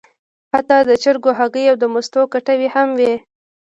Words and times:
حتی 0.53 0.77
د 0.89 0.91
چرګو 1.03 1.31
هګۍ 1.39 1.65
او 1.71 1.75
د 1.81 1.85
مستو 1.93 2.21
کټوۍ 2.33 2.67
هم 2.75 2.89
وې. 2.99 3.13